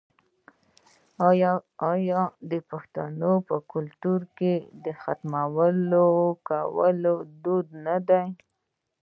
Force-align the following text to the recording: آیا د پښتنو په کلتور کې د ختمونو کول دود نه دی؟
آیا 1.91 2.21
د 2.51 2.53
پښتنو 2.69 3.31
په 3.47 3.55
کلتور 3.71 4.21
کې 4.37 4.53
د 4.83 4.87
ختمونو 5.01 6.07
کول 6.47 6.99
دود 7.43 7.67
نه 7.85 7.97
دی؟ 8.07 8.27